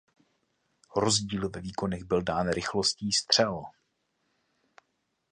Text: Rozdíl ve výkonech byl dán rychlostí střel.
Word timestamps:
Rozdíl 0.95 1.49
ve 1.49 1.61
výkonech 1.61 2.03
byl 2.03 2.21
dán 2.21 2.49
rychlostí 2.49 3.11
střel. 3.11 3.63